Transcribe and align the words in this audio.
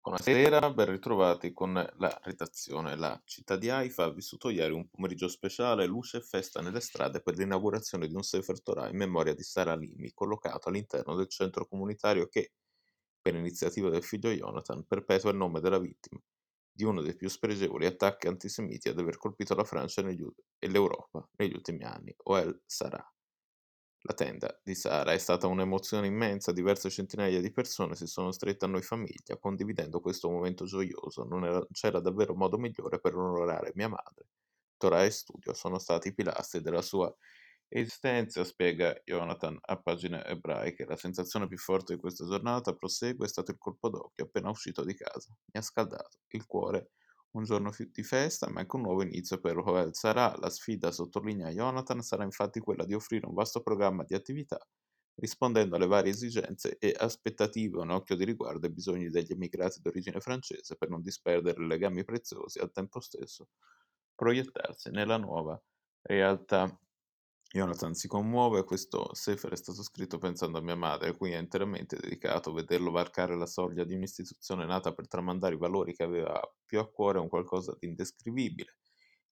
Buonasera, 0.00 0.72
ben 0.72 0.90
ritrovati 0.90 1.52
con 1.52 1.72
la 1.74 2.20
redazione. 2.22 2.96
La 2.96 3.20
città 3.24 3.56
di 3.56 3.68
Haifa 3.68 4.04
ha 4.04 4.10
vissuto 4.12 4.48
ieri 4.48 4.72
un 4.72 4.88
pomeriggio 4.88 5.28
speciale, 5.28 5.86
luce 5.86 6.16
e 6.16 6.20
festa 6.22 6.60
nelle 6.60 6.80
strade 6.80 7.20
per 7.20 7.36
l'inaugurazione 7.36 8.08
di 8.08 8.14
un 8.14 8.22
Sefer 8.22 8.62
Torah 8.62 8.88
in 8.88 8.96
memoria 8.96 9.34
di 9.34 9.42
Sara 9.42 9.76
Limi, 9.76 10.12
collocato 10.14 10.68
all'interno 10.68 11.14
del 11.14 11.28
centro 11.28 11.66
comunitario 11.66 12.26
che, 12.26 12.54
per 13.20 13.34
iniziativa 13.34 13.90
del 13.90 14.02
figlio 14.02 14.30
Jonathan, 14.30 14.84
perpetua 14.86 15.30
il 15.30 15.36
nome 15.36 15.60
della 15.60 15.78
vittima 15.78 16.20
di 16.70 16.84
uno 16.84 17.02
dei 17.02 17.16
più 17.16 17.28
spregevoli 17.28 17.86
attacchi 17.86 18.28
antisemiti 18.28 18.88
ad 18.88 18.98
aver 18.98 19.18
colpito 19.18 19.54
la 19.54 19.64
Francia 19.64 20.00
e 20.00 20.68
l'Europa 20.68 21.28
negli 21.36 21.54
ultimi 21.54 21.82
anni, 21.82 22.14
Oel 22.24 22.62
Sarah. 22.64 23.12
La 24.08 24.14
tenda 24.14 24.58
di 24.64 24.74
Sara 24.74 25.12
è 25.12 25.18
stata 25.18 25.48
un'emozione 25.48 26.06
immensa, 26.06 26.50
diverse 26.50 26.88
centinaia 26.88 27.42
di 27.42 27.52
persone 27.52 27.94
si 27.94 28.06
sono 28.06 28.32
strette 28.32 28.64
a 28.64 28.68
noi 28.68 28.80
famiglia, 28.80 29.36
condividendo 29.38 30.00
questo 30.00 30.30
momento 30.30 30.64
gioioso. 30.64 31.24
Non 31.24 31.44
era, 31.44 31.62
c'era 31.72 32.00
davvero 32.00 32.34
modo 32.34 32.56
migliore 32.56 33.00
per 33.00 33.14
onorare 33.14 33.72
mia 33.74 33.88
madre. 33.88 34.28
Torah 34.78 35.04
e 35.04 35.10
studio 35.10 35.52
sono 35.52 35.78
stati 35.78 36.08
i 36.08 36.14
pilastri 36.14 36.62
della 36.62 36.80
sua 36.80 37.14
esistenza, 37.68 38.44
spiega 38.44 38.98
Jonathan 39.04 39.58
a 39.60 39.78
pagine 39.78 40.24
ebraiche. 40.24 40.86
La 40.86 40.96
sensazione 40.96 41.46
più 41.46 41.58
forte 41.58 41.92
di 41.92 42.00
questa 42.00 42.24
giornata, 42.24 42.74
prosegue, 42.74 43.26
è 43.26 43.28
stato 43.28 43.50
il 43.50 43.58
colpo 43.58 43.90
d'occhio 43.90 44.24
appena 44.24 44.48
uscito 44.48 44.84
di 44.84 44.94
casa. 44.94 45.36
Mi 45.52 45.60
ha 45.60 45.62
scaldato 45.62 46.20
il 46.28 46.46
cuore 46.46 46.92
un 47.32 47.44
giorno 47.44 47.70
di 47.92 48.02
festa, 48.02 48.48
ma 48.50 48.60
anche 48.60 48.76
un 48.76 48.82
nuovo 48.82 49.02
inizio 49.02 49.38
per 49.40 49.56
Joel 49.56 49.94
sarà. 49.94 50.34
La 50.38 50.50
sfida, 50.50 50.90
sottolinea 50.90 51.50
Jonathan, 51.50 52.00
sarà 52.02 52.24
infatti 52.24 52.60
quella 52.60 52.84
di 52.84 52.94
offrire 52.94 53.26
un 53.26 53.34
vasto 53.34 53.60
programma 53.62 54.04
di 54.04 54.14
attività 54.14 54.58
rispondendo 55.20 55.76
alle 55.76 55.86
varie 55.86 56.12
esigenze 56.12 56.78
e 56.78 56.94
aspettative, 56.96 57.78
un 57.78 57.90
occhio 57.90 58.16
di 58.16 58.24
riguardo 58.24 58.66
ai 58.66 58.72
bisogni 58.72 59.08
degli 59.10 59.32
emigrati 59.32 59.80
d'origine 59.80 60.20
francese 60.20 60.76
per 60.76 60.88
non 60.90 61.02
disperdere 61.02 61.64
legami 61.66 62.04
preziosi 62.04 62.58
e 62.58 62.62
al 62.62 62.70
tempo 62.72 63.00
stesso 63.00 63.48
proiettarsi 64.14 64.90
nella 64.90 65.16
nuova 65.16 65.60
realtà. 66.02 66.78
Jonathan 67.50 67.94
si 67.94 68.08
commuove, 68.08 68.64
questo 68.64 69.14
Sefer 69.14 69.52
è 69.52 69.56
stato 69.56 69.82
scritto 69.82 70.18
pensando 70.18 70.58
a 70.58 70.60
mia 70.62 70.76
madre, 70.76 71.10
a 71.10 71.16
cui 71.16 71.32
è 71.32 71.38
interamente 71.38 71.96
dedicato. 71.96 72.52
Vederlo 72.52 72.90
varcare 72.90 73.36
la 73.36 73.46
soglia 73.46 73.84
di 73.84 73.94
un'istituzione 73.94 74.66
nata 74.66 74.92
per 74.92 75.08
tramandare 75.08 75.54
i 75.54 75.58
valori 75.58 75.94
che 75.94 76.02
aveva 76.02 76.40
più 76.64 76.78
a 76.78 76.90
cuore 76.90 77.18
è 77.18 77.20
un 77.22 77.28
qualcosa 77.28 77.74
di 77.78 77.86
indescrivibile. 77.86 78.78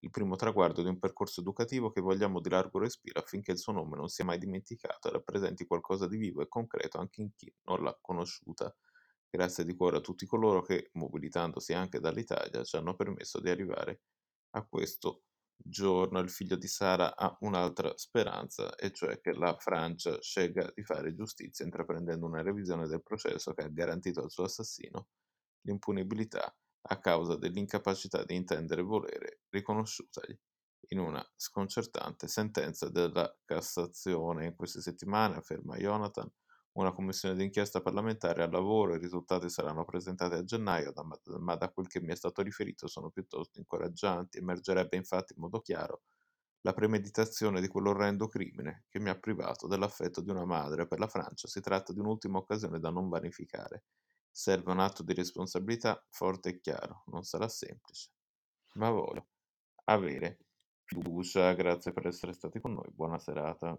Il 0.00 0.10
primo 0.10 0.36
traguardo 0.36 0.82
di 0.82 0.88
un 0.88 0.98
percorso 0.98 1.40
educativo 1.40 1.90
che 1.90 2.00
vogliamo 2.00 2.40
di 2.40 2.48
largo 2.48 2.78
respiro 2.78 3.18
affinché 3.20 3.52
il 3.52 3.58
suo 3.58 3.72
nome 3.72 3.96
non 3.96 4.08
sia 4.08 4.24
mai 4.24 4.38
dimenticato 4.38 5.08
e 5.08 5.12
rappresenti 5.12 5.66
qualcosa 5.66 6.06
di 6.06 6.16
vivo 6.16 6.40
e 6.42 6.48
concreto 6.48 6.98
anche 6.98 7.20
in 7.22 7.32
chi 7.34 7.52
non 7.64 7.82
l'ha 7.82 7.96
conosciuta. 8.00 8.74
Grazie 9.28 9.64
di 9.64 9.74
cuore 9.74 9.98
a 9.98 10.00
tutti 10.00 10.24
coloro 10.26 10.62
che, 10.62 10.88
mobilitandosi 10.94 11.74
anche 11.74 12.00
dall'Italia, 12.00 12.64
ci 12.64 12.76
hanno 12.76 12.94
permesso 12.94 13.40
di 13.40 13.50
arrivare 13.50 14.02
a 14.52 14.66
questo 14.66 15.25
giorno 15.56 16.18
il 16.20 16.30
figlio 16.30 16.56
di 16.56 16.68
Sara 16.68 17.16
ha 17.16 17.36
un'altra 17.40 17.96
speranza, 17.96 18.74
e 18.76 18.92
cioè 18.92 19.20
che 19.20 19.32
la 19.32 19.56
Francia 19.58 20.20
scelga 20.20 20.70
di 20.74 20.84
fare 20.84 21.14
giustizia 21.14 21.64
intraprendendo 21.64 22.26
una 22.26 22.42
revisione 22.42 22.86
del 22.86 23.02
processo 23.02 23.52
che 23.54 23.64
ha 23.64 23.68
garantito 23.68 24.22
al 24.22 24.30
suo 24.30 24.44
assassino 24.44 25.08
l'impunibilità 25.62 26.56
a 26.88 27.00
causa 27.00 27.36
dell'incapacità 27.36 28.24
di 28.24 28.36
intendere 28.36 28.82
volere 28.82 29.40
riconosciutagli 29.48 30.38
in 30.90 31.00
una 31.00 31.24
sconcertante 31.34 32.28
sentenza 32.28 32.88
della 32.88 33.36
Cassazione. 33.44 34.46
In 34.46 34.54
queste 34.54 34.80
settimane, 34.80 35.36
afferma 35.36 35.76
Jonathan, 35.76 36.30
una 36.76 36.92
commissione 36.92 37.34
d'inchiesta 37.34 37.80
parlamentare 37.80 38.42
al 38.42 38.50
lavoro, 38.50 38.94
i 38.94 38.98
risultati 38.98 39.48
saranno 39.48 39.84
presentati 39.84 40.34
a 40.34 40.44
gennaio, 40.44 40.92
ma 41.38 41.54
da 41.56 41.70
quel 41.70 41.88
che 41.88 42.00
mi 42.00 42.12
è 42.12 42.14
stato 42.14 42.42
riferito 42.42 42.86
sono 42.86 43.10
piuttosto 43.10 43.58
incoraggianti. 43.58 44.38
Emergerebbe 44.38 44.96
infatti 44.96 45.32
in 45.34 45.40
modo 45.40 45.60
chiaro 45.60 46.02
la 46.62 46.72
premeditazione 46.74 47.60
di 47.60 47.68
quell'orrendo 47.68 48.26
crimine 48.26 48.84
che 48.88 48.98
mi 49.00 49.08
ha 49.08 49.18
privato 49.18 49.66
dell'affetto 49.66 50.20
di 50.20 50.30
una 50.30 50.44
madre. 50.44 50.86
Per 50.86 50.98
la 50.98 51.06
Francia 51.06 51.48
si 51.48 51.60
tratta 51.60 51.92
di 51.92 52.00
un'ultima 52.00 52.38
occasione 52.38 52.78
da 52.78 52.90
non 52.90 53.08
vanificare. 53.08 53.84
Serve 54.30 54.72
un 54.72 54.80
atto 54.80 55.02
di 55.02 55.14
responsabilità 55.14 56.04
forte 56.10 56.50
e 56.50 56.60
chiaro. 56.60 57.04
Non 57.06 57.22
sarà 57.22 57.48
semplice, 57.48 58.10
ma 58.74 58.90
voglio 58.90 59.28
avere 59.84 60.40
fiducia. 60.84 61.52
Grazie 61.54 61.92
per 61.92 62.06
essere 62.06 62.32
stati 62.34 62.60
con 62.60 62.74
noi. 62.74 62.90
Buona 62.92 63.18
serata. 63.18 63.78